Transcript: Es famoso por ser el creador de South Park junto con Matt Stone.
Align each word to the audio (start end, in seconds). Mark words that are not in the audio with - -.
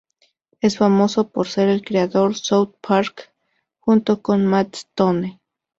Es 0.61 0.79
famoso 0.79 1.29
por 1.29 1.47
ser 1.47 1.69
el 1.69 1.83
creador 1.85 2.29
de 2.29 2.39
South 2.41 2.73
Park 2.81 3.31
junto 3.79 4.23
con 4.23 4.47
Matt 4.47 4.75
Stone. 4.77 5.39